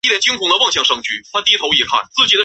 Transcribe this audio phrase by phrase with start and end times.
[0.01, 0.01] 圣马塞昂缪拉人
[1.59, 2.35] 口变化图示